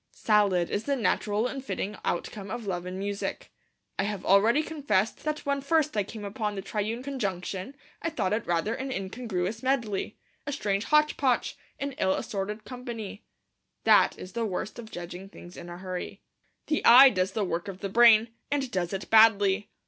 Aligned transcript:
Salad 0.09 0.71
is 0.71 0.85
the 0.85 0.95
natural 0.95 1.45
and 1.45 1.63
fitting 1.63 1.95
outcome 2.03 2.49
of 2.49 2.65
Love 2.65 2.87
and 2.87 2.97
Music. 2.97 3.51
I 3.99 4.03
have 4.05 4.25
already 4.25 4.63
confessed 4.63 5.23
that 5.25 5.45
when 5.45 5.61
first 5.61 5.95
I 5.95 6.01
came 6.01 6.25
upon 6.25 6.55
the 6.55 6.63
triune 6.63 7.03
conjunction 7.03 7.75
I 8.01 8.09
thought 8.09 8.33
it 8.33 8.47
rather 8.47 8.73
an 8.73 8.91
incongruous 8.91 9.61
medley, 9.61 10.17
a 10.47 10.51
strange 10.51 10.85
hotch 10.85 11.17
potch, 11.17 11.55
an 11.79 11.91
ill 11.99 12.15
assorted 12.15 12.65
company. 12.65 13.25
That 13.83 14.17
is 14.17 14.33
the 14.33 14.43
worst 14.43 14.79
of 14.79 14.89
judging 14.89 15.29
things 15.29 15.55
in 15.55 15.69
a 15.69 15.77
hurry. 15.77 16.23
The 16.65 16.83
eye 16.83 17.11
does 17.11 17.33
the 17.33 17.45
work 17.45 17.67
of 17.67 17.81
the 17.81 17.87
brain, 17.89 18.29
and 18.49 18.71
does 18.71 18.93
it 18.93 19.07
badly. 19.11 19.69